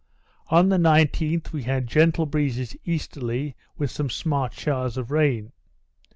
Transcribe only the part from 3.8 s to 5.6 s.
some smart showers of rain.